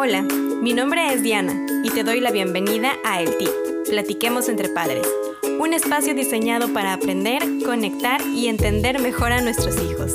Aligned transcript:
Hola, 0.00 0.22
mi 0.22 0.74
nombre 0.74 1.12
es 1.12 1.24
Diana 1.24 1.66
y 1.82 1.90
te 1.90 2.04
doy 2.04 2.20
la 2.20 2.30
bienvenida 2.30 2.92
a 3.04 3.20
El 3.20 3.36
Tip, 3.36 3.50
Platiquemos 3.90 4.48
entre 4.48 4.68
Padres, 4.68 5.04
un 5.58 5.74
espacio 5.74 6.14
diseñado 6.14 6.72
para 6.72 6.92
aprender, 6.92 7.42
conectar 7.66 8.20
y 8.20 8.46
entender 8.46 9.00
mejor 9.00 9.32
a 9.32 9.40
nuestros 9.40 9.74
hijos. 9.82 10.14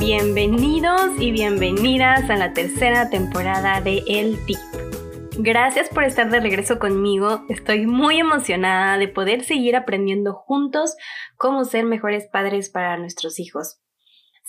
Bienvenidos 0.00 1.12
y 1.20 1.30
bienvenidas 1.30 2.28
a 2.28 2.34
la 2.34 2.54
tercera 2.54 3.08
temporada 3.08 3.80
de 3.80 4.02
El 4.08 4.44
Tip. 4.46 4.58
Gracias 5.38 5.88
por 5.88 6.02
estar 6.02 6.28
de 6.28 6.40
regreso 6.40 6.80
conmigo. 6.80 7.44
Estoy 7.48 7.86
muy 7.86 8.18
emocionada 8.18 8.98
de 8.98 9.06
poder 9.06 9.44
seguir 9.44 9.76
aprendiendo 9.76 10.34
juntos 10.34 10.96
cómo 11.36 11.64
ser 11.64 11.84
mejores 11.84 12.26
padres 12.26 12.68
para 12.68 12.96
nuestros 12.96 13.38
hijos. 13.38 13.81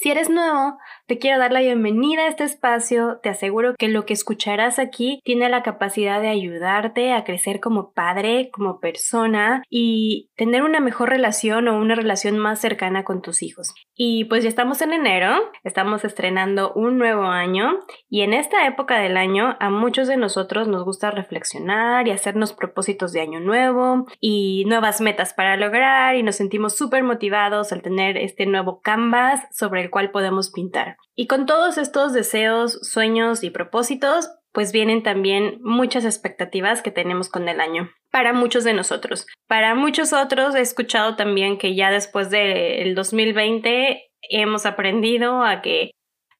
Si 0.03 0.11
eres 0.11 0.29
nuevo, 0.29 0.79
te 1.07 1.17
quiero 1.17 1.39
dar 1.39 1.53
la 1.53 1.61
bienvenida 1.61 2.23
a 2.23 2.27
este 2.27 2.43
espacio. 2.43 3.21
Te 3.23 3.29
aseguro 3.29 3.73
que 3.79 3.87
lo 3.87 4.05
que 4.05 4.11
escucharás 4.11 4.77
aquí 4.77 5.21
tiene 5.23 5.47
la 5.47 5.63
capacidad 5.63 6.19
de 6.19 6.27
ayudarte 6.27 7.13
a 7.13 7.23
crecer 7.23 7.61
como 7.61 7.93
padre, 7.93 8.49
como 8.51 8.81
persona 8.81 9.63
y 9.69 10.29
tener 10.35 10.63
una 10.63 10.81
mejor 10.81 11.07
relación 11.07 11.69
o 11.69 11.79
una 11.79 11.95
relación 11.95 12.37
más 12.37 12.59
cercana 12.59 13.05
con 13.05 13.21
tus 13.21 13.41
hijos. 13.43 13.73
Y 13.95 14.25
pues 14.25 14.43
ya 14.43 14.49
estamos 14.49 14.81
en 14.81 14.91
enero, 14.91 15.35
estamos 15.63 16.03
estrenando 16.03 16.73
un 16.73 16.97
nuevo 16.97 17.23
año 17.23 17.79
y 18.09 18.23
en 18.23 18.33
esta 18.33 18.67
época 18.67 18.99
del 18.99 19.15
año 19.15 19.55
a 19.61 19.69
muchos 19.69 20.09
de 20.09 20.17
nosotros 20.17 20.67
nos 20.67 20.83
gusta 20.83 21.11
reflexionar 21.11 22.09
y 22.09 22.11
hacernos 22.11 22.51
propósitos 22.51 23.13
de 23.13 23.21
año 23.21 23.39
nuevo 23.39 24.05
y 24.19 24.65
nuevas 24.67 24.99
metas 24.99 25.33
para 25.33 25.55
lograr 25.55 26.17
y 26.17 26.23
nos 26.23 26.35
sentimos 26.35 26.75
súper 26.75 27.03
motivados 27.03 27.71
al 27.71 27.81
tener 27.81 28.17
este 28.17 28.45
nuevo 28.45 28.81
canvas 28.81 29.39
sobre 29.55 29.81
el 29.81 29.92
cual 29.93 30.11
podemos 30.11 30.51
pintar. 30.51 30.97
Y 31.15 31.27
con 31.27 31.45
todos 31.45 31.77
estos 31.77 32.11
deseos, 32.11 32.79
sueños 32.81 33.43
y 33.43 33.51
propósitos, 33.51 34.29
pues 34.51 34.71
vienen 34.71 35.03
también 35.03 35.59
muchas 35.61 36.03
expectativas 36.03 36.81
que 36.81 36.91
tenemos 36.91 37.29
con 37.29 37.47
el 37.47 37.61
año. 37.61 37.91
Para 38.11 38.33
muchos 38.33 38.63
de 38.63 38.73
nosotros. 38.73 39.27
Para 39.47 39.75
muchos 39.75 40.11
otros 40.11 40.55
he 40.55 40.61
escuchado 40.61 41.15
también 41.15 41.57
que 41.57 41.75
ya 41.75 41.91
después 41.91 42.29
del 42.29 42.95
2020 42.95 44.11
hemos 44.29 44.65
aprendido 44.65 45.43
a 45.43 45.61
que 45.61 45.91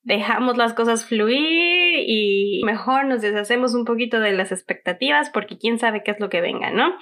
dejamos 0.02 0.58
las 0.58 0.73
cosas 0.73 1.06
fluir 1.06 2.04
y 2.06 2.62
mejor 2.66 3.06
nos 3.06 3.22
deshacemos 3.22 3.73
un 3.73 3.86
poquito 3.86 4.20
de 4.20 4.34
las 4.34 4.52
expectativas 4.52 5.30
porque 5.30 5.58
quién 5.58 5.80
sabe 5.80 6.04
qué 6.04 6.12
es 6.12 6.20
lo 6.20 6.30
que 6.30 6.42
venga, 6.42 6.72
¿no? 6.72 6.94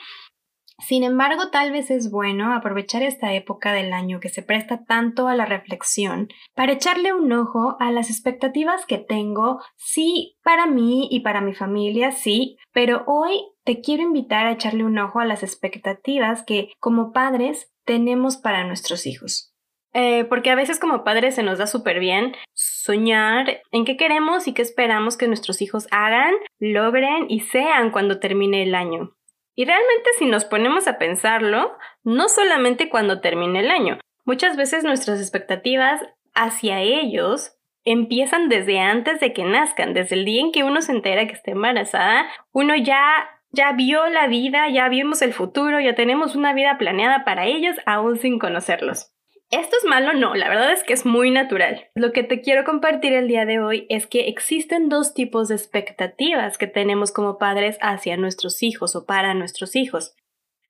Sin 0.82 1.04
embargo, 1.04 1.50
tal 1.52 1.72
vez 1.72 1.92
es 1.92 2.10
bueno 2.10 2.54
aprovechar 2.54 3.04
esta 3.04 3.34
época 3.34 3.72
del 3.72 3.94
año 3.94 4.20
que 4.20 4.30
se 4.30 4.42
presta 4.42 4.84
tanto 4.86 5.28
a 5.28 5.36
la 5.36 5.46
reflexión 5.46 6.28
para 6.56 6.74
echarle 6.74 7.14
un 7.14 7.32
ojo 7.32 7.78
a 7.80 7.92
las 7.92 8.10
expectativas 8.10 8.86
que 8.86 8.98
tengo, 8.98 9.62
sí, 9.78 10.38
para 10.44 10.66
mí 10.66 11.08
y 11.12 11.20
para 11.22 11.42
mi 11.42 11.54
familia, 11.54 12.12
sí, 12.12 12.58
pero 12.74 13.04
hoy 13.06 13.42
te 13.64 13.82
quiero 13.82 14.04
invitar 14.04 14.48
a 14.48 14.54
echarle 14.54 14.84
un 14.84 14.98
ojo 14.98 15.20
a 15.20 15.26
las 15.26 15.44
expectativas 15.44 16.44
que 16.44 16.72
como 16.80 17.12
padres 17.12 17.72
tenemos 17.86 18.38
para 18.38 18.66
nuestros 18.66 19.06
hijos. 19.06 19.54
Eh, 19.94 20.24
porque 20.26 20.50
a 20.50 20.56
veces 20.56 20.80
como 20.80 21.04
padres 21.04 21.36
se 21.36 21.44
nos 21.44 21.58
da 21.58 21.68
súper 21.68 22.00
bien 22.00 22.34
soñar 22.54 23.62
en 23.72 23.84
qué 23.84 23.98
queremos 23.98 24.48
y 24.48 24.54
qué 24.54 24.62
esperamos 24.62 25.18
que 25.18 25.28
nuestros 25.28 25.62
hijos 25.62 25.88
hagan, 25.92 26.34
logren 26.60 27.26
y 27.30 27.42
sean 27.42 27.92
cuando 27.92 28.20
termine 28.20 28.64
el 28.64 28.74
año. 28.74 29.12
Y 29.56 29.66
realmente 29.66 30.10
si 30.18 30.26
nos 30.26 30.46
ponemos 30.46 30.88
a 30.88 30.98
pensarlo, 30.98 31.78
no 32.04 32.30
solamente 32.30 32.90
cuando 32.90 33.22
termine 33.22 33.60
el 33.60 33.72
año, 33.72 34.00
muchas 34.26 34.58
veces 34.58 34.84
nuestras 34.84 35.20
expectativas 35.20 36.02
hacia 36.34 36.80
ellos 36.80 37.58
empiezan 37.84 38.48
desde 38.48 38.80
antes 38.80 39.20
de 39.20 39.34
que 39.34 39.44
nazcan, 39.44 39.94
desde 39.94 40.16
el 40.16 40.26
día 40.26 40.42
en 40.42 40.52
que 40.52 40.64
uno 40.64 40.82
se 40.82 40.92
entera 40.92 41.28
que 41.28 41.34
está 41.34 41.52
embarazada, 41.52 42.28
uno 42.52 42.76
ya 42.76 43.28
ya 43.54 43.74
vio 43.74 44.08
la 44.08 44.28
vida, 44.28 44.70
ya 44.70 44.88
vimos 44.88 45.22
el 45.22 45.34
futuro, 45.34 45.80
ya 45.82 45.94
tenemos 45.94 46.36
una 46.36 46.54
vida 46.54 46.78
planeada 46.78 47.26
para 47.26 47.46
ellos 47.46 47.76
aún 47.86 48.18
sin 48.18 48.40
conocerlos. 48.40 49.12
¿Esto 49.52 49.76
es 49.76 49.84
malo? 49.84 50.14
No, 50.14 50.34
la 50.34 50.48
verdad 50.48 50.72
es 50.72 50.82
que 50.86 50.94
es 50.94 51.06
muy 51.06 51.30
natural. 51.30 51.90
Lo 51.94 52.14
que 52.14 52.24
te 52.24 52.40
quiero 52.40 52.64
compartir 52.64 53.12
el 53.12 53.28
día 53.28 53.46
de 53.46 53.60
hoy 53.60 53.86
es 53.90 54.08
que 54.08 54.30
existen 54.30 54.88
dos 54.88 55.14
tipos 55.14 55.50
de 55.50 55.56
expectativas 55.56 56.58
que 56.58 56.68
tenemos 56.68 57.12
como 57.12 57.38
padres 57.38 57.78
hacia 57.82 58.16
nuestros 58.16 58.64
hijos 58.64 58.96
o 58.96 59.06
para 59.06 59.34
nuestros 59.34 59.76
hijos. 59.76 60.16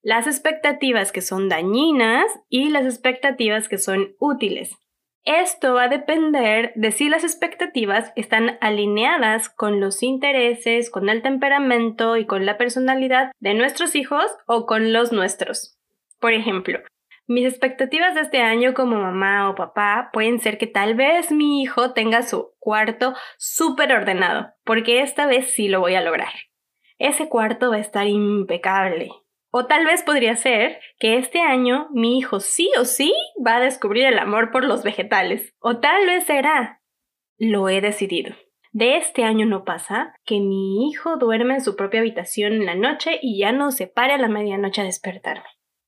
Las 0.01 0.25
expectativas 0.25 1.11
que 1.11 1.21
son 1.21 1.47
dañinas 1.47 2.25
y 2.49 2.69
las 2.69 2.85
expectativas 2.85 3.69
que 3.69 3.77
son 3.77 4.15
útiles. 4.17 4.75
Esto 5.25 5.75
va 5.75 5.83
a 5.83 5.89
depender 5.89 6.71
de 6.73 6.91
si 6.91 7.07
las 7.07 7.23
expectativas 7.23 8.11
están 8.15 8.57
alineadas 8.61 9.49
con 9.49 9.79
los 9.79 10.01
intereses, 10.01 10.89
con 10.89 11.07
el 11.07 11.21
temperamento 11.21 12.17
y 12.17 12.25
con 12.25 12.47
la 12.47 12.57
personalidad 12.57 13.31
de 13.39 13.53
nuestros 13.53 13.93
hijos 13.93 14.25
o 14.47 14.65
con 14.65 14.91
los 14.91 15.11
nuestros. 15.11 15.77
Por 16.19 16.33
ejemplo, 16.33 16.79
mis 17.31 17.45
expectativas 17.45 18.13
de 18.13 18.21
este 18.21 18.41
año 18.41 18.73
como 18.73 18.97
mamá 18.97 19.49
o 19.49 19.55
papá 19.55 20.09
pueden 20.13 20.39
ser 20.39 20.57
que 20.57 20.67
tal 20.67 20.95
vez 20.95 21.31
mi 21.31 21.61
hijo 21.61 21.93
tenga 21.93 22.21
su 22.23 22.53
cuarto 22.59 23.13
súper 23.37 23.93
ordenado, 23.93 24.53
porque 24.63 25.01
esta 25.01 25.25
vez 25.25 25.51
sí 25.51 25.67
lo 25.67 25.79
voy 25.79 25.95
a 25.95 26.01
lograr. 26.01 26.33
Ese 26.97 27.29
cuarto 27.29 27.71
va 27.71 27.77
a 27.77 27.79
estar 27.79 28.07
impecable. 28.07 29.09
O 29.49 29.65
tal 29.65 29.85
vez 29.85 30.03
podría 30.03 30.35
ser 30.35 30.79
que 30.99 31.17
este 31.17 31.41
año 31.41 31.89
mi 31.91 32.17
hijo 32.17 32.39
sí 32.39 32.69
o 32.79 32.85
sí 32.85 33.13
va 33.45 33.57
a 33.57 33.59
descubrir 33.59 34.05
el 34.05 34.19
amor 34.19 34.51
por 34.51 34.63
los 34.63 34.83
vegetales. 34.83 35.53
O 35.59 35.79
tal 35.79 36.05
vez 36.05 36.23
será. 36.25 36.81
Lo 37.37 37.67
he 37.67 37.81
decidido. 37.81 38.33
De 38.71 38.95
este 38.95 39.23
año 39.23 39.45
no 39.45 39.65
pasa 39.65 40.13
que 40.23 40.39
mi 40.39 40.87
hijo 40.87 41.17
duerme 41.17 41.55
en 41.55 41.61
su 41.61 41.75
propia 41.75 41.99
habitación 41.99 42.53
en 42.53 42.65
la 42.65 42.75
noche 42.75 43.19
y 43.21 43.39
ya 43.39 43.51
no 43.51 43.71
se 43.71 43.87
pare 43.87 44.13
a 44.13 44.17
la 44.17 44.29
medianoche 44.29 44.81
a 44.81 44.85
despertarme. 44.85 45.43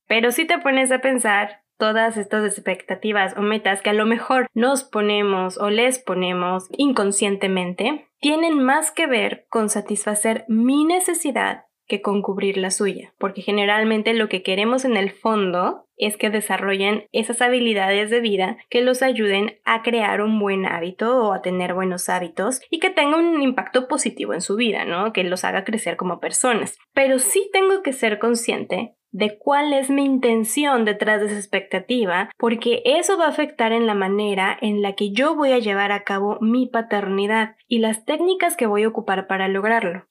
Pero 0.06 0.32
si 0.32 0.46
te 0.46 0.58
pones 0.58 0.92
a 0.92 1.00
pensar, 1.00 1.64
todas 1.78 2.16
estas 2.16 2.44
expectativas 2.44 3.36
o 3.36 3.42
metas 3.42 3.82
que 3.82 3.90
a 3.90 3.94
lo 3.94 4.06
mejor 4.06 4.46
nos 4.54 4.84
ponemos 4.84 5.58
o 5.58 5.70
les 5.70 5.98
ponemos 5.98 6.68
inconscientemente, 6.70 8.08
tienen 8.20 8.62
más 8.62 8.90
que 8.90 9.06
ver 9.06 9.46
con 9.48 9.68
satisfacer 9.68 10.44
mi 10.48 10.84
necesidad 10.84 11.64
que 11.86 12.00
con 12.00 12.22
cubrir 12.22 12.56
la 12.56 12.70
suya, 12.70 13.12
porque 13.18 13.42
generalmente 13.42 14.14
lo 14.14 14.30
que 14.30 14.42
queremos 14.42 14.86
en 14.86 14.96
el 14.96 15.10
fondo 15.10 15.86
es 15.96 16.16
que 16.16 16.30
desarrollen 16.30 17.06
esas 17.12 17.42
habilidades 17.42 18.10
de 18.10 18.20
vida 18.20 18.56
que 18.70 18.80
los 18.80 19.02
ayuden 19.02 19.60
a 19.64 19.82
crear 19.82 20.22
un 20.22 20.38
buen 20.38 20.66
hábito 20.66 21.18
o 21.18 21.32
a 21.32 21.42
tener 21.42 21.74
buenos 21.74 22.08
hábitos 22.08 22.62
y 22.70 22.78
que 22.78 22.90
tenga 22.90 23.18
un 23.18 23.42
impacto 23.42 23.86
positivo 23.86 24.32
en 24.32 24.40
su 24.40 24.56
vida, 24.56 24.84
¿no? 24.84 25.12
Que 25.12 25.24
los 25.24 25.44
haga 25.44 25.64
crecer 25.64 25.96
como 25.96 26.20
personas. 26.20 26.78
Pero 26.94 27.18
sí 27.18 27.50
tengo 27.52 27.82
que 27.82 27.92
ser 27.92 28.18
consciente 28.18 28.94
de 29.14 29.38
cuál 29.38 29.72
es 29.72 29.90
mi 29.90 30.04
intención 30.04 30.84
detrás 30.84 31.20
de 31.20 31.28
esa 31.28 31.36
expectativa, 31.36 32.30
porque 32.36 32.82
eso 32.84 33.16
va 33.16 33.26
a 33.26 33.28
afectar 33.28 33.70
en 33.70 33.86
la 33.86 33.94
manera 33.94 34.58
en 34.60 34.82
la 34.82 34.94
que 34.94 35.12
yo 35.12 35.36
voy 35.36 35.52
a 35.52 35.60
llevar 35.60 35.92
a 35.92 36.02
cabo 36.02 36.36
mi 36.40 36.66
paternidad 36.66 37.54
y 37.68 37.78
las 37.78 38.04
técnicas 38.04 38.56
que 38.56 38.66
voy 38.66 38.82
a 38.82 38.88
ocupar 38.88 39.28
para 39.28 39.46
lograrlo. 39.46 40.04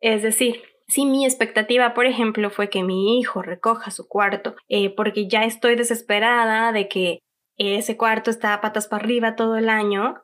Es 0.00 0.22
decir, 0.22 0.62
si 0.86 1.04
mi 1.04 1.24
expectativa, 1.24 1.94
por 1.94 2.06
ejemplo, 2.06 2.48
fue 2.48 2.70
que 2.70 2.84
mi 2.84 3.18
hijo 3.18 3.42
recoja 3.42 3.90
su 3.90 4.06
cuarto, 4.06 4.54
eh, 4.68 4.94
porque 4.94 5.26
ya 5.26 5.44
estoy 5.44 5.74
desesperada 5.74 6.70
de 6.70 6.88
que 6.88 7.18
ese 7.56 7.96
cuarto 7.96 8.30
está 8.30 8.60
patas 8.60 8.86
para 8.86 9.02
arriba 9.02 9.34
todo 9.34 9.56
el 9.56 9.68
año, 9.68 10.22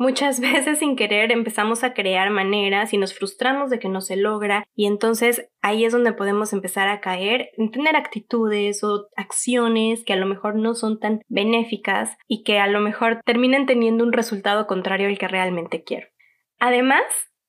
Muchas 0.00 0.40
veces 0.40 0.78
sin 0.78 0.96
querer 0.96 1.30
empezamos 1.30 1.84
a 1.84 1.92
crear 1.92 2.30
maneras 2.30 2.94
y 2.94 2.96
nos 2.96 3.12
frustramos 3.12 3.68
de 3.68 3.78
que 3.78 3.90
no 3.90 4.00
se 4.00 4.16
logra 4.16 4.64
y 4.74 4.86
entonces 4.86 5.50
ahí 5.60 5.84
es 5.84 5.92
donde 5.92 6.14
podemos 6.14 6.54
empezar 6.54 6.88
a 6.88 7.02
caer 7.02 7.50
en 7.58 7.70
tener 7.70 7.96
actitudes 7.96 8.82
o 8.82 9.08
acciones 9.14 10.02
que 10.02 10.14
a 10.14 10.16
lo 10.16 10.24
mejor 10.24 10.56
no 10.56 10.74
son 10.74 10.98
tan 11.00 11.20
benéficas 11.28 12.16
y 12.26 12.44
que 12.44 12.58
a 12.58 12.66
lo 12.66 12.80
mejor 12.80 13.20
terminan 13.26 13.66
teniendo 13.66 14.02
un 14.02 14.14
resultado 14.14 14.66
contrario 14.66 15.06
al 15.06 15.18
que 15.18 15.28
realmente 15.28 15.84
quiero. 15.84 16.08
Además, 16.58 17.02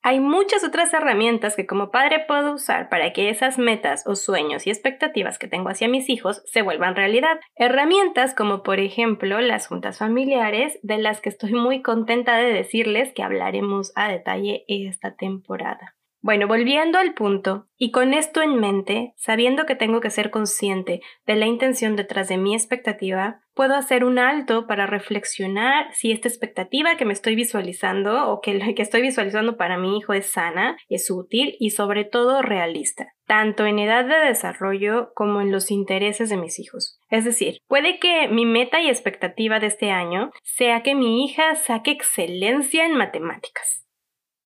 hay 0.03 0.19
muchas 0.19 0.63
otras 0.63 0.93
herramientas 0.93 1.55
que 1.55 1.67
como 1.67 1.91
padre 1.91 2.25
puedo 2.27 2.53
usar 2.53 2.89
para 2.89 3.13
que 3.13 3.29
esas 3.29 3.57
metas 3.57 4.03
o 4.07 4.15
sueños 4.15 4.65
y 4.65 4.71
expectativas 4.71 5.37
que 5.37 5.47
tengo 5.47 5.69
hacia 5.69 5.87
mis 5.87 6.09
hijos 6.09 6.41
se 6.45 6.61
vuelvan 6.61 6.95
realidad. 6.95 7.39
Herramientas 7.55 8.33
como 8.33 8.63
por 8.63 8.79
ejemplo 8.79 9.39
las 9.41 9.67
juntas 9.67 9.99
familiares 9.99 10.79
de 10.81 10.97
las 10.97 11.21
que 11.21 11.29
estoy 11.29 11.53
muy 11.53 11.81
contenta 11.81 12.37
de 12.37 12.51
decirles 12.51 13.13
que 13.13 13.23
hablaremos 13.23 13.91
a 13.95 14.11
detalle 14.11 14.65
esta 14.67 15.15
temporada. 15.15 15.95
Bueno, 16.23 16.47
volviendo 16.47 16.99
al 16.99 17.15
punto, 17.15 17.67
y 17.77 17.89
con 17.89 18.13
esto 18.13 18.43
en 18.43 18.59
mente, 18.59 19.13
sabiendo 19.17 19.65
que 19.65 19.75
tengo 19.75 20.01
que 20.01 20.11
ser 20.11 20.29
consciente 20.29 21.01
de 21.25 21.35
la 21.35 21.47
intención 21.47 21.95
detrás 21.95 22.27
de 22.27 22.37
mi 22.37 22.53
expectativa, 22.53 23.40
puedo 23.53 23.75
hacer 23.75 24.03
un 24.03 24.19
alto 24.19 24.67
para 24.67 24.85
reflexionar 24.85 25.93
si 25.93 26.11
esta 26.11 26.27
expectativa 26.27 26.97
que 26.97 27.05
me 27.05 27.13
estoy 27.13 27.35
visualizando 27.35 28.29
o 28.29 28.41
que, 28.41 28.73
que 28.75 28.81
estoy 28.81 29.01
visualizando 29.01 29.57
para 29.57 29.77
mi 29.77 29.97
hijo 29.97 30.13
es 30.13 30.27
sana, 30.27 30.77
es 30.89 31.09
útil 31.11 31.55
y 31.59 31.71
sobre 31.71 32.05
todo 32.05 32.41
realista, 32.41 33.13
tanto 33.25 33.65
en 33.65 33.79
edad 33.79 34.05
de 34.05 34.27
desarrollo 34.27 35.11
como 35.15 35.41
en 35.41 35.51
los 35.51 35.71
intereses 35.71 36.29
de 36.29 36.37
mis 36.37 36.59
hijos. 36.59 36.99
Es 37.09 37.25
decir, 37.25 37.59
puede 37.67 37.99
que 37.99 38.27
mi 38.27 38.45
meta 38.45 38.81
y 38.81 38.89
expectativa 38.89 39.59
de 39.59 39.67
este 39.67 39.91
año 39.91 40.31
sea 40.43 40.83
que 40.83 40.95
mi 40.95 41.25
hija 41.25 41.55
saque 41.55 41.91
excelencia 41.91 42.85
en 42.85 42.95
matemáticas 42.95 43.81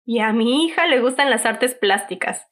y 0.04 0.18
a 0.20 0.32
mi 0.32 0.64
hija 0.64 0.86
le 0.86 1.00
gustan 1.00 1.30
las 1.30 1.46
artes 1.46 1.74
plásticas. 1.74 2.46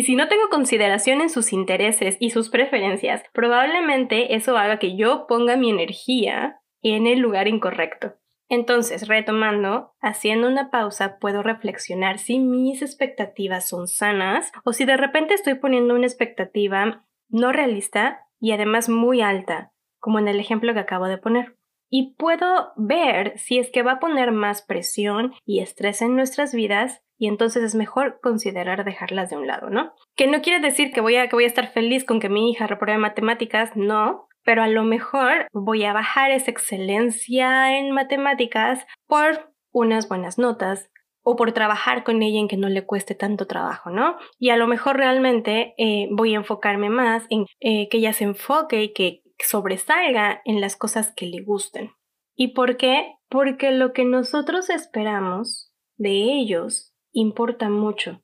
Y 0.00 0.04
si 0.04 0.16
no 0.16 0.28
tengo 0.28 0.48
consideración 0.48 1.20
en 1.20 1.28
sus 1.28 1.52
intereses 1.52 2.16
y 2.20 2.30
sus 2.30 2.48
preferencias, 2.48 3.22
probablemente 3.34 4.34
eso 4.34 4.56
haga 4.56 4.78
que 4.78 4.96
yo 4.96 5.26
ponga 5.26 5.58
mi 5.58 5.68
energía 5.68 6.62
en 6.80 7.06
el 7.06 7.18
lugar 7.18 7.48
incorrecto. 7.48 8.14
Entonces, 8.48 9.08
retomando, 9.08 9.92
haciendo 10.00 10.48
una 10.48 10.70
pausa, 10.70 11.18
puedo 11.18 11.42
reflexionar 11.42 12.18
si 12.18 12.38
mis 12.38 12.80
expectativas 12.80 13.68
son 13.68 13.88
sanas 13.88 14.50
o 14.64 14.72
si 14.72 14.86
de 14.86 14.96
repente 14.96 15.34
estoy 15.34 15.56
poniendo 15.56 15.94
una 15.94 16.06
expectativa 16.06 17.04
no 17.28 17.52
realista 17.52 18.26
y 18.40 18.52
además 18.52 18.88
muy 18.88 19.20
alta, 19.20 19.74
como 19.98 20.18
en 20.18 20.28
el 20.28 20.40
ejemplo 20.40 20.72
que 20.72 20.80
acabo 20.80 21.08
de 21.08 21.18
poner. 21.18 21.58
Y 21.90 22.14
puedo 22.14 22.72
ver 22.76 23.36
si 23.36 23.58
es 23.58 23.70
que 23.70 23.82
va 23.82 23.92
a 23.92 24.00
poner 24.00 24.32
más 24.32 24.62
presión 24.62 25.34
y 25.44 25.60
estrés 25.60 26.00
en 26.00 26.16
nuestras 26.16 26.54
vidas 26.54 27.02
y 27.20 27.28
entonces 27.28 27.62
es 27.62 27.74
mejor 27.74 28.18
considerar 28.22 28.82
dejarlas 28.82 29.28
de 29.28 29.36
un 29.36 29.46
lado, 29.46 29.68
¿no? 29.68 29.92
Que 30.16 30.26
no 30.26 30.40
quiere 30.40 30.58
decir 30.58 30.90
que 30.90 31.02
voy 31.02 31.16
a, 31.16 31.28
que 31.28 31.36
voy 31.36 31.44
a 31.44 31.48
estar 31.48 31.70
feliz 31.70 32.02
con 32.04 32.18
que 32.18 32.30
mi 32.30 32.50
hija 32.50 32.66
repruebe 32.66 32.98
matemáticas, 32.98 33.76
no, 33.76 34.26
pero 34.42 34.62
a 34.62 34.68
lo 34.68 34.84
mejor 34.84 35.46
voy 35.52 35.84
a 35.84 35.92
bajar 35.92 36.30
esa 36.30 36.50
excelencia 36.50 37.76
en 37.76 37.90
matemáticas 37.92 38.86
por 39.06 39.52
unas 39.70 40.08
buenas 40.08 40.38
notas 40.38 40.90
o 41.22 41.36
por 41.36 41.52
trabajar 41.52 42.04
con 42.04 42.22
ella 42.22 42.40
en 42.40 42.48
que 42.48 42.56
no 42.56 42.70
le 42.70 42.86
cueste 42.86 43.14
tanto 43.14 43.46
trabajo, 43.46 43.90
¿no? 43.90 44.16
Y 44.38 44.48
a 44.48 44.56
lo 44.56 44.66
mejor 44.66 44.96
realmente 44.96 45.74
eh, 45.76 46.08
voy 46.10 46.32
a 46.32 46.38
enfocarme 46.38 46.88
más 46.88 47.26
en 47.28 47.44
eh, 47.60 47.90
que 47.90 47.98
ella 47.98 48.14
se 48.14 48.24
enfoque 48.24 48.82
y 48.82 48.92
que 48.94 49.22
sobresalga 49.38 50.40
en 50.46 50.62
las 50.62 50.74
cosas 50.74 51.12
que 51.14 51.26
le 51.26 51.42
gusten. 51.42 51.92
¿Y 52.34 52.54
por 52.54 52.78
qué? 52.78 53.12
Porque 53.28 53.72
lo 53.72 53.92
que 53.92 54.06
nosotros 54.06 54.70
esperamos 54.70 55.70
de 55.98 56.12
ellos 56.12 56.89
importa 57.12 57.68
mucho 57.68 58.22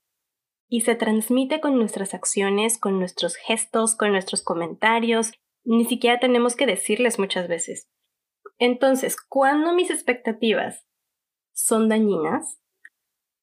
y 0.69 0.81
se 0.81 0.95
transmite 0.95 1.61
con 1.61 1.77
nuestras 1.79 2.15
acciones, 2.15 2.79
con 2.79 2.99
nuestros 2.99 3.37
gestos, 3.37 3.95
con 3.95 4.13
nuestros 4.13 4.43
comentarios. 4.43 5.33
Ni 5.65 5.85
siquiera 5.85 6.19
tenemos 6.19 6.57
que 6.57 6.67
decirles 6.67 7.19
muchas 7.19 7.49
veces. 7.49 7.89
Entonces, 8.59 9.17
cuando 9.17 9.75
mis 9.75 9.91
expectativas 9.91 10.87
son 11.53 11.89
dañinas, 11.89 12.59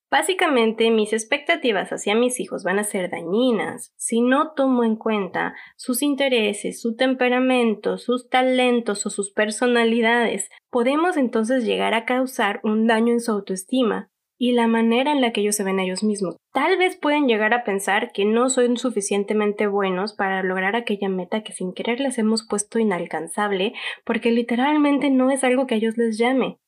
básicamente 0.09 0.91
mis 0.91 1.13
expectativas 1.13 1.91
hacia 1.91 2.15
mis 2.15 2.39
hijos 2.39 2.63
van 2.63 2.79
a 2.79 2.83
ser 2.83 3.09
dañinas 3.09 3.93
si 3.95 4.21
no 4.21 4.53
tomo 4.53 4.83
en 4.83 4.95
cuenta 4.95 5.55
sus 5.75 6.01
intereses, 6.01 6.81
su 6.81 6.95
temperamento, 6.95 7.97
sus 7.97 8.29
talentos 8.29 9.05
o 9.05 9.09
sus 9.09 9.31
personalidades. 9.31 10.49
Podemos 10.69 11.17
entonces 11.17 11.63
llegar 11.63 11.93
a 11.93 12.05
causar 12.05 12.59
un 12.63 12.87
daño 12.87 13.13
en 13.13 13.21
su 13.21 13.31
autoestima 13.31 14.12
y 14.43 14.51
la 14.51 14.67
manera 14.67 15.13
en 15.13 15.21
la 15.21 15.31
que 15.31 15.39
ellos 15.39 15.55
se 15.55 15.63
ven 15.63 15.79
a 15.79 15.83
ellos 15.83 16.03
mismos. 16.03 16.35
Tal 16.51 16.77
vez 16.77 16.97
pueden 16.97 17.29
llegar 17.29 17.53
a 17.53 17.63
pensar 17.63 18.11
que 18.11 18.25
no 18.25 18.49
son 18.49 18.75
suficientemente 18.75 19.67
buenos 19.67 20.11
para 20.11 20.43
lograr 20.43 20.75
aquella 20.75 21.07
meta 21.07 21.43
que 21.43 21.53
sin 21.53 21.73
querer 21.73 22.01
les 22.01 22.17
hemos 22.17 22.45
puesto 22.45 22.77
inalcanzable, 22.77 23.71
porque 24.03 24.31
literalmente 24.31 25.09
no 25.09 25.31
es 25.31 25.45
algo 25.45 25.65
que 25.65 25.75
a 25.75 25.77
ellos 25.77 25.95
les 25.95 26.17
llame. 26.17 26.59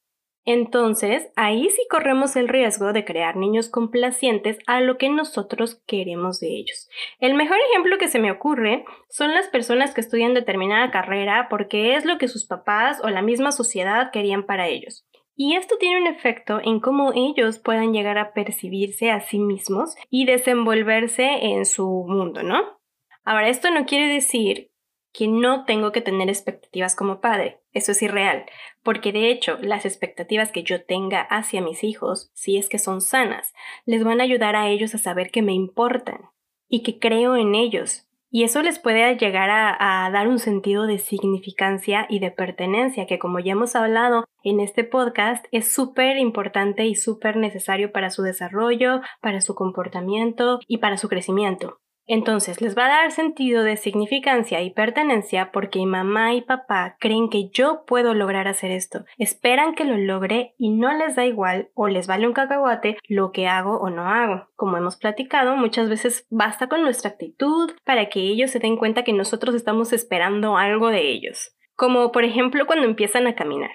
Entonces, 0.45 1.27
ahí 1.35 1.69
sí 1.69 1.85
corremos 1.89 2.37
el 2.37 2.47
riesgo 2.47 2.93
de 2.93 3.03
crear 3.03 3.35
niños 3.35 3.67
complacientes 3.67 4.57
a 4.67 4.79
lo 4.79 4.97
que 4.97 5.09
nosotros 5.09 5.81
queremos 5.85 6.39
de 6.39 6.55
ellos. 6.55 6.87
El 7.19 7.33
mejor 7.33 7.57
ejemplo 7.71 7.97
que 7.97 8.07
se 8.07 8.19
me 8.19 8.31
ocurre 8.31 8.85
son 9.09 9.33
las 9.33 9.49
personas 9.49 9.93
que 9.93 9.99
estudian 9.99 10.33
determinada 10.33 10.91
carrera 10.91 11.47
porque 11.49 11.95
es 11.95 12.05
lo 12.05 12.19
que 12.19 12.29
sus 12.29 12.45
papás 12.45 13.01
o 13.03 13.09
la 13.09 13.21
misma 13.21 13.51
sociedad 13.51 14.11
querían 14.13 14.45
para 14.45 14.69
ellos. 14.69 15.05
Y 15.35 15.55
esto 15.55 15.77
tiene 15.77 16.01
un 16.01 16.07
efecto 16.07 16.61
en 16.63 16.79
cómo 16.79 17.11
ellos 17.13 17.59
puedan 17.59 17.93
llegar 17.93 18.17
a 18.17 18.33
percibirse 18.33 19.11
a 19.11 19.19
sí 19.19 19.39
mismos 19.39 19.95
y 20.09 20.25
desenvolverse 20.25 21.45
en 21.47 21.65
su 21.65 22.05
mundo, 22.07 22.41
¿no? 22.41 22.79
Ahora, 23.23 23.49
esto 23.49 23.69
no 23.71 23.85
quiere 23.85 24.07
decir 24.07 24.71
que 25.11 25.27
no 25.27 25.65
tengo 25.65 25.91
que 25.91 26.01
tener 26.01 26.29
expectativas 26.29 26.95
como 26.95 27.21
padre. 27.21 27.61
Eso 27.71 27.93
es 27.93 28.01
irreal, 28.01 28.45
porque 28.83 29.11
de 29.13 29.29
hecho 29.29 29.57
las 29.61 29.85
expectativas 29.85 30.51
que 30.51 30.63
yo 30.63 30.83
tenga 30.83 31.21
hacia 31.21 31.61
mis 31.61 31.83
hijos, 31.83 32.31
si 32.33 32.57
es 32.57 32.67
que 32.69 32.79
son 32.79 33.01
sanas, 33.01 33.53
les 33.85 34.03
van 34.03 34.19
a 34.19 34.25
ayudar 34.25 34.55
a 34.55 34.67
ellos 34.67 34.93
a 34.93 34.97
saber 34.97 35.31
que 35.31 35.41
me 35.41 35.53
importan 35.53 36.29
y 36.67 36.83
que 36.83 36.99
creo 36.99 37.37
en 37.37 37.55
ellos 37.55 38.07
y 38.35 38.43
eso 38.43 38.61
les 38.61 38.79
puede 38.79 39.15
llegar 39.15 39.49
a, 39.49 40.09
dar 40.11 40.27
un 40.27 40.39
sentido 40.39 40.87
de 40.87 40.99
significancia 40.99 42.05
y 42.09 42.19
de 42.19 42.31
pertenencia, 42.31 43.07
que 43.07 43.17
como 43.17 43.39
ya 43.39 43.53
hemos 43.53 43.77
hablado 43.77 44.25
en 44.43 44.59
este 44.59 44.83
podcast, 44.83 45.45
es 45.53 45.71
súper 45.71 46.17
importante 46.17 46.85
y 46.85 46.95
súper 46.95 47.37
necesario 47.37 47.93
para 47.93 48.09
su 48.09 48.23
desarrollo, 48.23 48.99
para 49.21 49.39
su 49.39 49.55
comportamiento 49.55 50.59
y 50.67 50.79
para 50.79 50.97
su 50.97 51.07
crecimiento. 51.07 51.79
Entonces 52.07 52.61
les 52.61 52.77
va 52.77 52.85
a 52.85 52.89
dar 52.89 53.11
sentido 53.11 53.63
de 53.63 53.77
significancia 53.77 54.61
y 54.61 54.69
pertenencia 54.69 55.51
porque 55.51 55.83
mamá 55.87 56.35
y 56.35 56.41
papá 56.41 56.97
creen 56.99 57.29
que 57.29 57.49
yo 57.49 57.83
puedo 57.87 58.13
lograr 58.13 58.47
hacer 58.47 58.69
esto, 58.69 59.05
esperan 59.17 59.73
que 59.73 59.85
lo 59.85 59.97
logre 59.97 60.53
y 60.59 60.69
no 60.69 60.95
les 60.95 61.15
da 61.15 61.25
igual 61.25 61.69
o 61.73 61.87
les 61.87 62.05
vale 62.05 62.27
un 62.27 62.33
cacahuate 62.33 62.97
lo 63.07 63.31
que 63.31 63.47
hago 63.47 63.79
o 63.79 63.89
no 63.89 64.07
hago. 64.07 64.49
Como 64.55 64.77
hemos 64.77 64.97
platicado, 64.97 65.57
muchas 65.57 65.89
veces 65.89 66.27
basta 66.29 66.67
con 66.67 66.83
nuestra 66.83 67.09
actitud 67.09 67.71
para 67.83 68.07
que 68.09 68.19
ellos 68.19 68.51
se 68.51 68.59
den 68.59 68.77
cuenta 68.77 69.03
que 69.03 69.13
nosotros 69.13 69.55
estamos 69.55 69.91
esperando 69.91 70.57
algo 70.57 70.89
de 70.89 71.09
ellos. 71.09 71.55
Como 71.75 72.11
por 72.11 72.23
ejemplo 72.23 72.67
cuando 72.67 72.85
empiezan 72.85 73.25
a 73.25 73.33
caminar. 73.33 73.71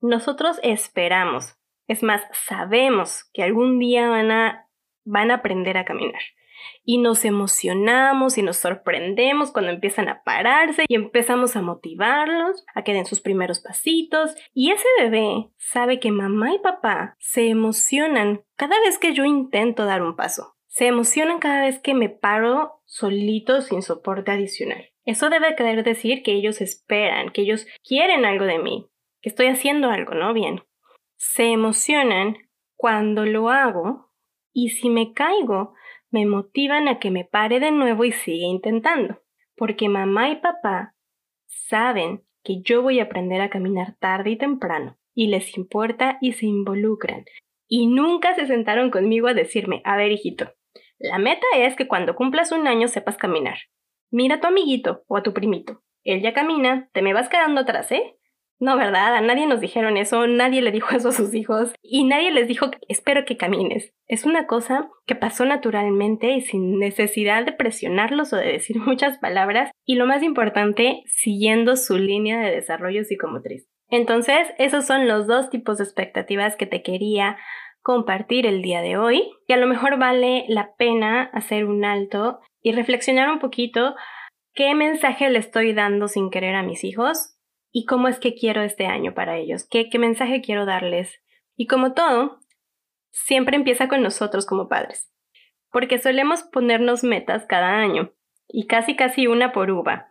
Nosotros 0.00 0.58
esperamos, 0.64 1.56
es 1.86 2.02
más, 2.02 2.22
sabemos 2.32 3.28
que 3.32 3.44
algún 3.44 3.78
día 3.78 4.08
van 4.08 4.32
a, 4.32 4.68
van 5.04 5.30
a 5.30 5.34
aprender 5.34 5.76
a 5.76 5.84
caminar 5.84 6.20
y 6.84 6.98
nos 6.98 7.24
emocionamos 7.24 8.38
y 8.38 8.42
nos 8.42 8.56
sorprendemos 8.56 9.52
cuando 9.52 9.70
empiezan 9.70 10.08
a 10.08 10.22
pararse 10.22 10.84
y 10.88 10.94
empezamos 10.94 11.56
a 11.56 11.62
motivarlos 11.62 12.64
a 12.74 12.82
que 12.82 12.92
den 12.92 13.06
sus 13.06 13.20
primeros 13.20 13.60
pasitos 13.60 14.34
y 14.54 14.70
ese 14.70 14.88
bebé 14.98 15.50
sabe 15.56 16.00
que 16.00 16.10
mamá 16.10 16.54
y 16.54 16.58
papá 16.58 17.14
se 17.18 17.48
emocionan 17.48 18.42
cada 18.56 18.78
vez 18.80 18.98
que 18.98 19.14
yo 19.14 19.24
intento 19.24 19.84
dar 19.84 20.02
un 20.02 20.16
paso. 20.16 20.54
Se 20.66 20.86
emocionan 20.86 21.38
cada 21.38 21.62
vez 21.62 21.80
que 21.80 21.94
me 21.94 22.08
paro 22.08 22.82
solito 22.84 23.62
sin 23.62 23.82
soporte 23.82 24.30
adicional. 24.30 24.90
Eso 25.04 25.30
debe 25.30 25.56
querer 25.56 25.84
decir 25.84 26.22
que 26.22 26.32
ellos 26.32 26.60
esperan, 26.60 27.30
que 27.30 27.42
ellos 27.42 27.66
quieren 27.82 28.24
algo 28.24 28.44
de 28.44 28.58
mí, 28.58 28.86
que 29.20 29.30
estoy 29.30 29.46
haciendo 29.46 29.90
algo, 29.90 30.14
¿no? 30.14 30.34
Bien. 30.34 30.62
Se 31.16 31.46
emocionan 31.46 32.36
cuando 32.76 33.24
lo 33.24 33.48
hago 33.48 34.12
y 34.52 34.70
si 34.70 34.90
me 34.90 35.12
caigo, 35.14 35.74
me 36.10 36.26
motivan 36.26 36.88
a 36.88 36.98
que 36.98 37.10
me 37.10 37.24
pare 37.24 37.60
de 37.60 37.70
nuevo 37.70 38.04
y 38.04 38.12
siga 38.12 38.46
intentando, 38.46 39.20
porque 39.56 39.88
mamá 39.88 40.30
y 40.30 40.36
papá 40.36 40.94
saben 41.46 42.22
que 42.42 42.62
yo 42.62 42.82
voy 42.82 43.00
a 43.00 43.04
aprender 43.04 43.40
a 43.40 43.50
caminar 43.50 43.96
tarde 43.98 44.30
y 44.30 44.36
temprano, 44.36 44.96
y 45.14 45.26
les 45.28 45.56
importa 45.56 46.18
y 46.20 46.32
se 46.32 46.46
involucran, 46.46 47.24
y 47.66 47.86
nunca 47.86 48.34
se 48.34 48.46
sentaron 48.46 48.90
conmigo 48.90 49.28
a 49.28 49.34
decirme, 49.34 49.82
a 49.84 49.96
ver 49.96 50.12
hijito, 50.12 50.52
la 50.98 51.18
meta 51.18 51.46
es 51.56 51.76
que 51.76 51.86
cuando 51.86 52.16
cumplas 52.16 52.50
un 52.50 52.66
año 52.66 52.88
sepas 52.88 53.16
caminar. 53.16 53.58
Mira 54.10 54.36
a 54.36 54.40
tu 54.40 54.48
amiguito 54.48 55.04
o 55.06 55.16
a 55.16 55.22
tu 55.22 55.32
primito. 55.32 55.82
Él 56.02 56.22
ya 56.22 56.32
camina, 56.32 56.88
te 56.92 57.02
me 57.02 57.12
vas 57.12 57.28
quedando 57.28 57.60
atrás, 57.60 57.92
¿eh? 57.92 58.17
No, 58.60 58.76
¿verdad? 58.76 59.14
A 59.14 59.20
nadie 59.20 59.46
nos 59.46 59.60
dijeron 59.60 59.96
eso, 59.96 60.26
nadie 60.26 60.62
le 60.62 60.72
dijo 60.72 60.94
eso 60.94 61.10
a 61.10 61.12
sus 61.12 61.32
hijos 61.32 61.72
y 61.80 62.04
nadie 62.04 62.32
les 62.32 62.48
dijo 62.48 62.70
espero 62.88 63.24
que 63.24 63.36
camines. 63.36 63.92
Es 64.08 64.24
una 64.24 64.46
cosa 64.46 64.90
que 65.06 65.14
pasó 65.14 65.44
naturalmente 65.44 66.32
y 66.32 66.40
sin 66.40 66.78
necesidad 66.78 67.44
de 67.44 67.52
presionarlos 67.52 68.32
o 68.32 68.36
de 68.36 68.52
decir 68.52 68.78
muchas 68.84 69.18
palabras 69.18 69.70
y 69.84 69.94
lo 69.94 70.06
más 70.06 70.22
importante, 70.22 71.02
siguiendo 71.06 71.76
su 71.76 71.98
línea 71.98 72.40
de 72.40 72.50
desarrollo 72.50 73.04
psicomotriz. 73.04 73.68
Entonces, 73.90 74.48
esos 74.58 74.84
son 74.84 75.06
los 75.06 75.26
dos 75.26 75.50
tipos 75.50 75.78
de 75.78 75.84
expectativas 75.84 76.56
que 76.56 76.66
te 76.66 76.82
quería 76.82 77.38
compartir 77.80 78.44
el 78.44 78.60
día 78.60 78.82
de 78.82 78.98
hoy 78.98 79.30
y 79.46 79.52
a 79.52 79.56
lo 79.56 79.66
mejor 79.66 79.98
vale 79.98 80.44
la 80.48 80.74
pena 80.76 81.30
hacer 81.32 81.64
un 81.64 81.84
alto 81.84 82.40
y 82.60 82.72
reflexionar 82.72 83.30
un 83.30 83.38
poquito 83.38 83.94
qué 84.52 84.74
mensaje 84.74 85.30
le 85.30 85.38
estoy 85.38 85.72
dando 85.72 86.08
sin 86.08 86.28
querer 86.30 86.56
a 86.56 86.64
mis 86.64 86.84
hijos 86.84 87.37
y 87.70 87.84
cómo 87.84 88.08
es 88.08 88.18
que 88.18 88.34
quiero 88.34 88.62
este 88.62 88.86
año 88.86 89.14
para 89.14 89.36
ellos, 89.36 89.66
qué, 89.68 89.88
qué 89.90 89.98
mensaje 89.98 90.40
quiero 90.40 90.66
darles. 90.66 91.20
Y 91.56 91.66
como 91.66 91.92
todo, 91.92 92.40
siempre 93.10 93.56
empieza 93.56 93.88
con 93.88 94.02
nosotros 94.02 94.46
como 94.46 94.68
padres, 94.68 95.10
porque 95.70 95.98
solemos 95.98 96.42
ponernos 96.42 97.04
metas 97.04 97.46
cada 97.46 97.78
año, 97.78 98.12
y 98.48 98.66
casi 98.66 98.96
casi 98.96 99.26
una 99.26 99.52
por 99.52 99.70
uva. 99.70 100.08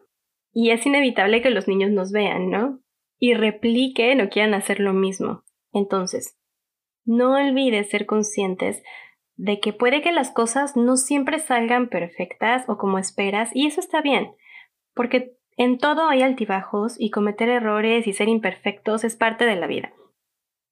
Y 0.54 0.72
es 0.72 0.86
inevitable 0.86 1.42
que 1.42 1.50
los 1.50 1.68
niños 1.68 1.92
nos 1.92 2.12
vean, 2.12 2.50
¿no? 2.50 2.80
Y 3.20 3.34
repliquen 3.34 4.22
o 4.22 4.30
quieran 4.30 4.54
hacer 4.54 4.80
lo 4.80 4.94
mismo. 4.94 5.44
Entonces, 5.74 6.38
no 7.04 7.36
olvides 7.36 7.90
ser 7.90 8.06
conscientes 8.06 8.84
de 9.36 9.60
que 9.60 9.74
puede 9.74 10.02
que 10.02 10.12
las 10.12 10.32
cosas 10.32 10.76
no 10.76 10.98
siempre 10.98 11.40
salgan 11.40 11.90
perfectas 11.90 12.66
o 12.68 12.78
como 12.78 12.98
esperas, 13.00 13.50
y 13.54 13.68
eso 13.68 13.80
está 13.80 14.02
bien, 14.02 14.32
porque 14.94 15.37
en 15.58 15.78
todo 15.80 16.08
hay 16.08 16.22
altibajos 16.22 16.96
y 17.00 17.10
cometer 17.10 17.50
errores 17.50 18.08
y 18.08 18.14
ser 18.14 18.30
imperfectos 18.30 19.04
es 19.04 19.16
parte 19.16 19.46
de 19.46 19.56
la 19.56 19.68
vida. 19.68 19.92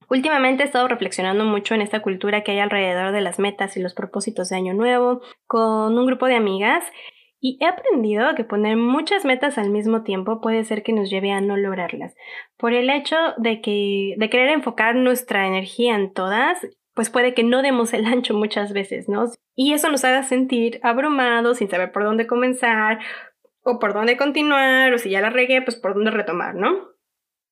Últimamente 0.09 0.63
he 0.63 0.65
estado 0.67 0.87
reflexionando 0.87 1.43
mucho 1.45 1.73
en 1.73 1.81
esta 1.81 2.01
cultura 2.01 2.43
que 2.43 2.51
hay 2.51 2.59
alrededor 2.59 3.11
de 3.11 3.21
las 3.21 3.39
metas 3.39 3.75
y 3.75 3.81
los 3.81 3.95
propósitos 3.95 4.49
de 4.49 4.55
año 4.55 4.73
nuevo 4.73 5.21
con 5.47 5.97
un 5.97 6.05
grupo 6.05 6.27
de 6.27 6.35
amigas 6.35 6.83
y 7.39 7.57
he 7.61 7.65
aprendido 7.65 8.33
que 8.35 8.43
poner 8.43 8.77
muchas 8.77 9.25
metas 9.25 9.57
al 9.57 9.69
mismo 9.69 10.03
tiempo 10.03 10.41
puede 10.41 10.63
ser 10.63 10.83
que 10.83 10.93
nos 10.93 11.09
lleve 11.09 11.31
a 11.31 11.41
no 11.41 11.57
lograrlas. 11.57 12.15
Por 12.57 12.73
el 12.73 12.89
hecho 12.89 13.15
de 13.37 13.61
que 13.61 14.15
de 14.17 14.29
querer 14.29 14.49
enfocar 14.49 14.95
nuestra 14.95 15.47
energía 15.47 15.95
en 15.95 16.13
todas, 16.13 16.65
pues 16.93 17.09
puede 17.09 17.33
que 17.33 17.43
no 17.43 17.61
demos 17.61 17.93
el 17.93 18.05
ancho 18.05 18.33
muchas 18.33 18.73
veces, 18.73 19.09
¿no? 19.09 19.25
Y 19.55 19.73
eso 19.73 19.89
nos 19.89 20.03
haga 20.05 20.23
sentir 20.23 20.79
abrumados, 20.81 21.57
sin 21.57 21.69
saber 21.69 21.91
por 21.91 22.03
dónde 22.03 22.25
comenzar, 22.25 22.99
o 23.65 23.79
por 23.79 23.93
dónde 23.93 24.15
continuar, 24.15 24.93
o 24.93 24.97
si 24.97 25.09
ya 25.09 25.21
la 25.21 25.31
regué, 25.31 25.61
pues 25.61 25.75
por 25.75 25.95
dónde 25.95 26.11
retomar, 26.11 26.53
¿no? 26.53 26.95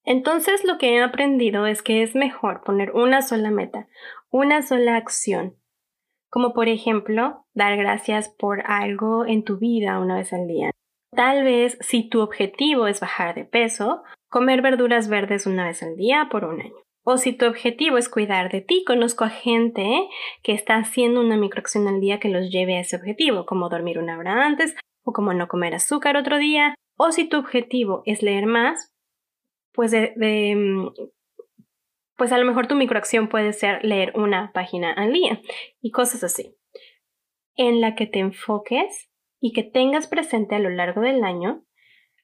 Entonces 0.06 0.64
lo 0.64 0.78
que 0.78 0.96
he 0.96 1.02
aprendido 1.02 1.66
es 1.66 1.82
que 1.82 2.04
es 2.04 2.14
mejor 2.14 2.62
poner 2.64 2.92
una 2.92 3.22
sola 3.22 3.50
meta, 3.50 3.88
una 4.30 4.62
sola 4.62 4.96
acción, 4.96 5.56
como 6.30 6.54
por 6.54 6.68
ejemplo 6.68 7.46
dar 7.54 7.76
gracias 7.78 8.30
por 8.30 8.62
algo 8.66 9.26
en 9.26 9.44
tu 9.44 9.58
vida 9.58 10.00
una 10.00 10.18
vez 10.18 10.32
al 10.34 10.48
día. 10.48 10.72
Tal 11.16 11.44
vez 11.44 11.78
si 11.82 12.08
tu 12.08 12.22
objetivo 12.22 12.88
es 12.88 13.00
bajar 13.00 13.34
de 13.34 13.46
peso, 13.46 14.04
comer 14.30 14.62
verduras 14.62 15.10
verdes 15.10 15.48
una 15.48 15.66
vez 15.66 15.82
al 15.82 15.96
día 15.96 16.28
por 16.30 16.46
un 16.46 16.62
año. 16.62 16.76
O 17.06 17.18
si 17.18 17.34
tu 17.34 17.46
objetivo 17.46 17.98
es 17.98 18.08
cuidar 18.08 18.52
de 18.52 18.62
ti, 18.62 18.84
conozco 18.86 19.26
a 19.26 19.30
gente 19.30 20.08
que 20.42 20.54
está 20.54 20.78
haciendo 20.78 21.22
una 21.22 21.38
microacción 21.38 21.88
al 21.88 22.00
día 22.00 22.20
que 22.20 22.30
los 22.30 22.50
lleve 22.50 22.78
a 22.78 22.82
ese 22.82 22.96
objetivo, 22.96 23.46
como 23.46 23.70
dormir 23.70 24.00
una 24.00 24.18
hora 24.18 24.46
antes 24.46 24.76
o 25.04 25.14
como 25.14 25.34
no 25.34 25.48
comer 25.48 25.76
azúcar 25.76 26.18
otro 26.18 26.38
día. 26.38 26.76
O 26.98 27.12
si 27.12 27.28
tu 27.28 27.38
objetivo 27.38 28.04
es 28.06 28.22
leer 28.22 28.46
más, 28.46 28.94
pues 29.74 29.94
mm, 29.94 30.88
pues 32.16 32.32
a 32.32 32.38
lo 32.38 32.46
mejor 32.46 32.68
tu 32.68 32.76
microacción 32.76 33.28
puede 33.28 33.54
ser 33.54 33.84
leer 33.84 34.14
una 34.16 34.52
página 34.54 34.94
al 34.94 35.14
día 35.14 35.42
y 35.82 35.92
cosas 35.92 36.24
así. 36.24 36.56
En 37.56 37.82
la 37.82 37.96
que 37.96 38.06
te 38.06 38.20
enfoques 38.20 39.10
y 39.40 39.52
que 39.54 39.64
tengas 39.64 40.08
presente 40.08 40.56
a 40.56 40.60
lo 40.60 40.70
largo 40.70 41.02
del 41.02 41.24
año 41.24 41.64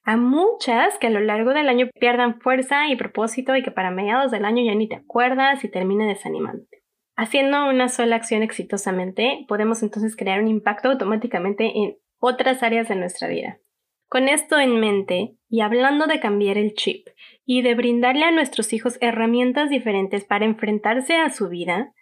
a 0.02 0.16
muchas 0.16 0.96
que 0.98 1.08
a 1.08 1.10
lo 1.10 1.20
largo 1.20 1.52
del 1.52 1.68
año 1.68 1.88
pierdan 1.98 2.40
fuerza 2.40 2.88
y 2.88 2.96
propósito 2.96 3.54
y 3.56 3.62
que 3.62 3.70
para 3.70 3.90
mediados 3.90 4.30
del 4.30 4.44
año 4.44 4.64
ya 4.64 4.74
ni 4.74 4.88
te 4.88 4.96
acuerdas 4.96 5.62
y 5.62 5.68
termine 5.68 6.06
desanimándote. 6.06 6.82
Haciendo 7.16 7.68
una 7.68 7.88
sola 7.88 8.16
acción 8.16 8.42
exitosamente, 8.42 9.44
podemos 9.46 9.82
entonces 9.82 10.16
crear 10.16 10.40
un 10.40 10.48
impacto 10.48 10.88
automáticamente 10.88 11.70
en 11.76 11.96
otras 12.20 12.62
áreas 12.62 12.88
de 12.88 12.96
nuestra 12.96 13.26
vida. 13.26 13.58
Con 14.08 14.28
esto 14.28 14.58
en 14.58 14.78
mente, 14.78 15.36
y 15.48 15.60
hablando 15.60 16.06
de 16.06 16.20
cambiar 16.20 16.58
el 16.58 16.74
chip 16.74 17.08
y 17.44 17.62
de 17.62 17.74
brindarle 17.74 18.24
a 18.24 18.30
nuestros 18.30 18.72
hijos 18.72 18.98
herramientas 19.00 19.70
diferentes 19.70 20.24
para 20.24 20.44
enfrentarse 20.44 21.16
a 21.16 21.30
su 21.30 21.48
vida, 21.48 21.92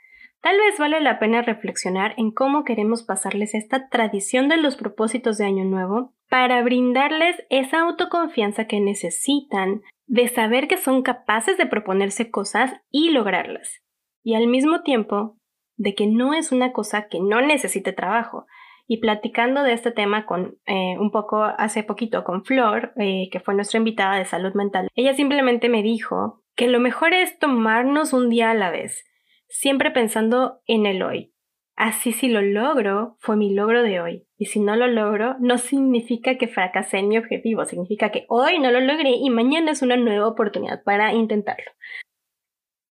Tal 0.40 0.56
vez 0.56 0.78
vale 0.78 1.00
la 1.00 1.18
pena 1.18 1.42
reflexionar 1.42 2.14
en 2.16 2.30
cómo 2.30 2.62
queremos 2.64 3.02
pasarles 3.02 3.54
esta 3.54 3.88
tradición 3.88 4.48
de 4.48 4.56
los 4.56 4.76
propósitos 4.76 5.37
de 5.37 5.46
Año 5.46 5.64
Nuevo 5.64 6.14
para 6.30 6.62
brindarles 6.62 7.37
esa 7.50 7.80
autoconfianza 7.80 8.66
que 8.66 8.80
necesitan 8.80 9.82
de 10.06 10.28
saber 10.28 10.68
que 10.68 10.76
son 10.76 11.02
capaces 11.02 11.58
de 11.58 11.66
proponerse 11.66 12.30
cosas 12.30 12.72
y 12.90 13.10
lograrlas. 13.10 13.82
Y 14.22 14.34
al 14.34 14.46
mismo 14.46 14.82
tiempo, 14.82 15.38
de 15.76 15.94
que 15.94 16.06
no 16.06 16.34
es 16.34 16.52
una 16.52 16.72
cosa 16.72 17.08
que 17.08 17.18
no 17.20 17.40
necesite 17.40 17.92
trabajo. 17.92 18.46
Y 18.88 18.99
platicando 18.99 19.62
de 19.62 19.75
este 19.75 19.92
tema 19.92 20.26
con 20.26 20.59
eh, 20.66 20.97
un 20.99 21.11
poco 21.12 21.45
hace 21.45 21.85
poquito 21.85 22.25
con 22.25 22.45
Flor, 22.45 22.92
eh, 22.97 23.28
que 23.30 23.38
fue 23.38 23.54
nuestra 23.54 23.78
invitada 23.78 24.16
de 24.16 24.25
salud 24.25 24.54
mental, 24.54 24.88
ella 24.95 25.14
simplemente 25.14 25.68
me 25.68 25.83
dijo 25.83 26.42
que 26.57 26.66
lo 26.66 26.80
mejor 26.80 27.12
es 27.12 27.38
tomarnos 27.38 28.12
un 28.12 28.30
día 28.30 28.50
a 28.50 28.54
la 28.54 28.71
vez 28.71 29.04
siempre 29.49 29.90
pensando 29.90 30.61
en 30.66 30.87
el 30.87 31.02
hoy. 31.02 31.33
Así 31.75 32.12
si 32.12 32.28
lo 32.28 32.42
logro, 32.42 33.16
fue 33.21 33.37
mi 33.37 33.54
logro 33.54 33.83
de 33.83 34.00
hoy. 34.00 34.26
Y 34.37 34.47
si 34.47 34.61
no 34.61 34.75
lo 34.76 34.88
logro, 34.88 35.37
no 35.38 35.59
significa 35.59 36.37
que 36.37 36.49
fracasé 36.49 36.99
en 36.99 37.09
mi 37.09 37.18
objetivo, 37.18 37.64
significa 37.64 38.11
que 38.11 38.26
hoy 38.28 38.59
no 38.59 38.71
lo 38.71 38.80
logré 38.80 39.11
y 39.11 39.30
mañana 39.30 39.71
es 39.71 39.83
una 39.83 39.97
nueva 39.97 40.26
oportunidad 40.26 40.83
para 40.83 41.12
intentarlo. 41.12 41.71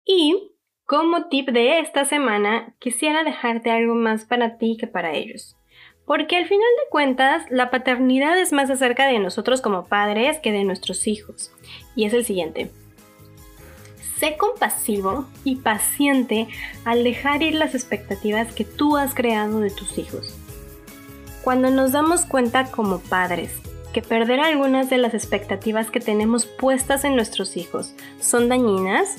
Y 0.04 0.52
como 0.84 1.28
tip 1.28 1.48
de 1.48 1.78
esta 1.80 2.04
semana, 2.04 2.74
quisiera 2.78 3.24
dejarte 3.24 3.70
algo 3.70 3.94
más 3.94 4.26
para 4.26 4.58
ti 4.58 4.76
que 4.78 4.86
para 4.86 5.14
ellos. 5.14 5.56
Porque 6.06 6.36
al 6.36 6.46
final 6.46 6.60
de 6.60 6.90
cuentas, 6.90 7.44
la 7.50 7.70
paternidad 7.70 8.38
es 8.38 8.52
más 8.52 8.68
acerca 8.70 9.06
de 9.06 9.18
nosotros 9.18 9.60
como 9.62 9.86
padres 9.86 10.38
que 10.38 10.52
de 10.52 10.64
nuestros 10.64 11.06
hijos. 11.06 11.50
Y 11.96 12.04
es 12.04 12.12
el 12.12 12.24
siguiente. 12.24 12.70
Sé 14.18 14.36
compasivo 14.36 15.26
y 15.44 15.56
paciente 15.56 16.48
al 16.84 17.04
dejar 17.04 17.42
ir 17.42 17.54
las 17.54 17.74
expectativas 17.74 18.52
que 18.52 18.64
tú 18.64 18.96
has 18.96 19.14
creado 19.14 19.60
de 19.60 19.70
tus 19.70 19.98
hijos. 19.98 20.36
Cuando 21.42 21.70
nos 21.70 21.92
damos 21.92 22.24
cuenta 22.24 22.70
como 22.70 23.00
padres 23.00 23.60
que 23.92 24.02
perder 24.02 24.40
algunas 24.40 24.90
de 24.90 24.98
las 24.98 25.14
expectativas 25.14 25.90
que 25.90 26.00
tenemos 26.00 26.46
puestas 26.46 27.04
en 27.04 27.16
nuestros 27.16 27.56
hijos 27.56 27.94
son 28.20 28.48
dañinas, 28.48 29.16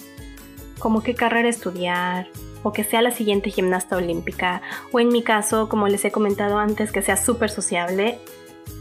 como 0.79 1.01
qué 1.01 1.15
carrera 1.15 1.49
estudiar, 1.49 2.27
o 2.65 2.73
que 2.73 2.83
sea 2.83 3.03
la 3.03 3.11
siguiente 3.11 3.51
gimnasta 3.51 3.95
olímpica, 3.95 4.63
o 4.91 4.99
en 4.99 5.09
mi 5.09 5.21
caso, 5.21 5.69
como 5.69 5.87
les 5.87 6.03
he 6.03 6.11
comentado 6.11 6.57
antes, 6.57 6.91
que 6.91 7.03
sea 7.03 7.15
súper 7.15 7.51
sociable, 7.51 8.17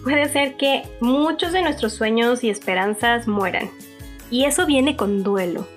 puede 0.02 0.26
ser 0.30 0.56
que 0.56 0.84
muchos 1.00 1.52
de 1.52 1.60
nuestros 1.60 1.92
sueños 1.92 2.42
y 2.42 2.48
esperanzas 2.48 3.28
mueran. 3.28 3.68
Y 4.30 4.46
eso 4.46 4.64
viene 4.64 4.96
con 4.96 5.22
duelo, 5.22 5.68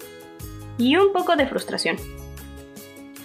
y 0.77 0.95
un 0.95 1.11
poco 1.11 1.35
de 1.35 1.47
frustración. 1.47 1.97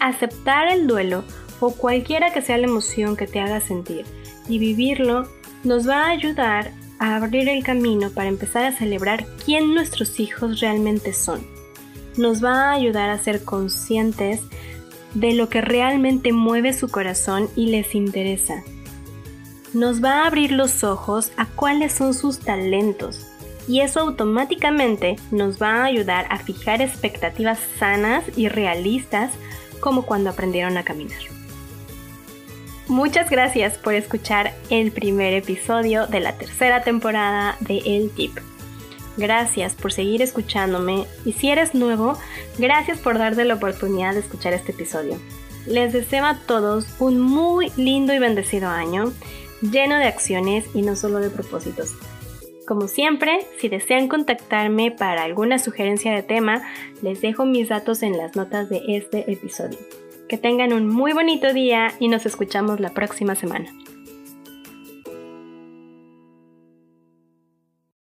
Aceptar 0.01 0.67
el 0.67 0.89
duelo 0.89 1.23
o 1.61 1.73
cualquiera 1.73 2.33
que 2.33 2.43
sea 2.43 2.59
la 2.59 2.67
emoción 2.67 3.17
que 3.17 3.29
te 3.29 3.39
haga 3.39 3.61
sentir 3.61 4.05
y 4.49 4.59
vivirlo 4.59 5.29
nos 5.63 5.89
va 5.89 6.07
a 6.07 6.11
ayudar 6.11 6.73
a 6.99 7.15
abrir 7.15 7.49
el 7.49 7.63
camino 7.63 8.11
para 8.11 8.29
empezar 8.29 8.65
a 8.65 8.73
celebrar 8.73 9.27
quién 9.45 9.75
nuestros 9.75 10.19
hijos 10.19 10.59
realmente 10.61 11.13
son. 11.13 11.47
Nos 12.17 12.45
va 12.45 12.71
a 12.71 12.73
ayudar 12.73 13.11
a 13.11 13.19
ser 13.19 13.45
conscientes 13.45 14.41
de 15.15 15.33
lo 15.33 15.49
que 15.49 15.61
realmente 15.61 16.33
mueve 16.33 16.73
su 16.73 16.89
corazón 16.89 17.49
y 17.57 17.67
les 17.67 17.95
interesa. 17.95 18.63
Nos 19.73 20.03
va 20.03 20.23
a 20.23 20.27
abrir 20.27 20.53
los 20.53 20.85
ojos 20.85 21.33
a 21.37 21.47
cuáles 21.47 21.93
son 21.93 22.15
sus 22.15 22.41
talentos, 22.41 23.27
y 23.69 23.81
eso 23.81 24.01
automáticamente 24.01 25.17
nos 25.31 25.61
va 25.61 25.77
a 25.77 25.85
ayudar 25.85 26.27
a 26.31 26.39
fijar 26.39 26.83
expectativas 26.83 27.59
sanas 27.79 28.25
y 28.37 28.49
realistas 28.49 29.33
como 29.81 30.03
cuando 30.03 30.31
aprendieron 30.31 30.77
a 30.77 30.85
caminar. 30.85 31.19
Muchas 32.89 33.31
gracias 33.31 33.79
por 33.79 33.95
escuchar 33.95 34.53
el 34.69 34.93
primer 34.93 35.33
episodio 35.33 36.07
de 36.07 36.21
la 36.21 36.37
tercera 36.37 36.83
temporada 36.83 37.57
de 37.61 37.79
El 37.79 38.11
Tip. 38.11 38.39
Gracias 39.17 39.75
por 39.75 39.93
seguir 39.93 40.23
escuchándome 40.23 41.05
y 41.25 41.33
si 41.33 41.51
eres 41.51 41.75
nuevo, 41.75 42.19
gracias 42.59 42.99
por 42.99 43.19
darte 43.19 43.45
la 43.45 43.55
oportunidad 43.55 44.15
de 44.15 44.21
escuchar 44.21 44.55
este 44.55 44.73
episodio. 44.73 45.19
Les 45.67 45.93
deseo 45.93 46.25
a 46.25 46.39
todos 46.39 46.87
un 46.99 47.21
muy 47.21 47.71
lindo 47.77 48.13
y 48.15 48.19
bendecido 48.19 48.69
año, 48.69 49.13
lleno 49.61 49.97
de 49.97 50.07
acciones 50.07 50.65
y 50.75 50.83
no 50.83 50.97
solo 50.97 51.21
de 51.21 51.31
propósitos. 51.31 51.95
Como 52.67 52.89
siempre, 52.89 53.47
si 53.59 53.69
desean 53.69 54.09
contactarme 54.09 54.91
para 54.91 55.25
alguna 55.25 55.59
sugerencia 55.59 56.13
de 56.15 56.23
tema, 56.23 56.63
les 57.03 57.21
dejo 57.21 57.45
mis 57.45 57.69
datos 57.69 58.03
en 58.03 58.17
las 58.17 58.35
notas 58.35 58.69
de 58.69 58.83
este 58.89 59.31
episodio. 59.31 59.79
Que 60.29 60.39
tengan 60.39 60.73
un 60.73 60.89
muy 60.89 61.13
bonito 61.13 61.53
día 61.53 61.93
y 61.99 62.09
nos 62.09 62.25
escuchamos 62.25 62.81
la 62.81 62.91
próxima 62.91 63.35
semana. 63.35 63.67